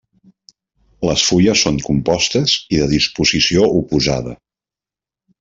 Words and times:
Les 1.09 1.25
fulles 1.31 1.61
són 1.67 1.77
compostes 1.89 2.55
i 2.77 2.81
de 2.85 2.89
disposició 2.95 3.69
oposada. 3.83 4.35